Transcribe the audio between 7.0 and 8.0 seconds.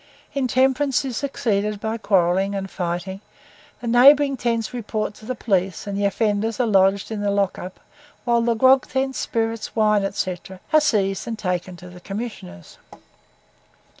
in the lock up;